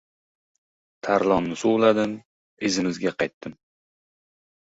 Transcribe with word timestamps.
Tarlonni 1.07 1.57
suvladim. 1.63 2.15
Izimizga 2.71 3.15
qaytdim. 3.21 3.55